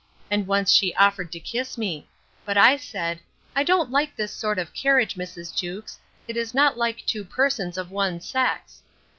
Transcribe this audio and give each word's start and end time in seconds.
And 0.31 0.47
once 0.47 0.71
she 0.71 0.95
offered 0.95 1.31
to 1.31 1.39
kiss 1.39 1.77
me. 1.77 2.09
But 2.43 2.57
I 2.57 2.75
said, 2.75 3.19
I 3.55 3.61
don't 3.61 3.91
like 3.91 4.15
this 4.15 4.31
sort 4.31 4.57
of 4.57 4.73
carriage, 4.73 5.13
Mrs. 5.13 5.55
Jewkes; 5.55 5.99
it 6.27 6.35
is 6.35 6.55
not 6.55 6.75
like 6.75 7.05
two 7.05 7.23
persons 7.23 7.77
of 7.77 7.91
one 7.91 8.19
sex. 8.19 8.81